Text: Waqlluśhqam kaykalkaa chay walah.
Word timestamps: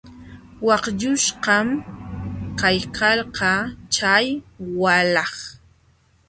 Waqlluśhqam 0.67 1.67
kaykalkaa 2.59 3.61
chay 3.95 4.25
walah. 4.81 5.33